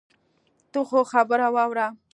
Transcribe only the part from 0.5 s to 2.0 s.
ته خو خبره واوره.